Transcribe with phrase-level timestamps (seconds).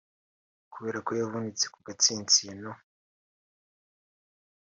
[0.73, 2.71] Kubera ko yavunitse ku gatsintsino